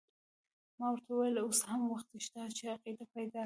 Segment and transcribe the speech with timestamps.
[0.79, 3.39] ما ورته وویل اوس هم وخت شته چې عقیده پیدا کړې.